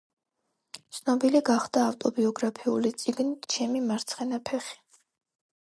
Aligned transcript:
ცნობილი 0.99 1.41
გახდა 1.49 1.83
ავტობიოგრაფიული 1.89 2.93
წიგნით 3.03 3.47
„ჩემი 3.57 3.83
მარცხენა 3.93 4.41
ფეხი“. 4.51 4.83